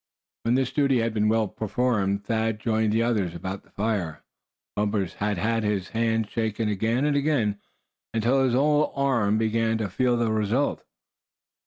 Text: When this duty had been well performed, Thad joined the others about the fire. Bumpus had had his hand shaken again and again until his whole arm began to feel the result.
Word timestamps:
When 0.41 0.55
this 0.55 0.71
duty 0.71 0.99
had 1.01 1.13
been 1.13 1.29
well 1.29 1.47
performed, 1.47 2.23
Thad 2.25 2.59
joined 2.59 2.91
the 2.91 3.03
others 3.03 3.35
about 3.35 3.61
the 3.61 3.69
fire. 3.69 4.23
Bumpus 4.75 5.13
had 5.13 5.37
had 5.37 5.63
his 5.63 5.89
hand 5.89 6.27
shaken 6.27 6.67
again 6.69 7.05
and 7.05 7.15
again 7.15 7.59
until 8.11 8.43
his 8.43 8.55
whole 8.55 8.93
arm 8.95 9.37
began 9.37 9.77
to 9.77 9.89
feel 9.91 10.17
the 10.17 10.31
result. 10.31 10.83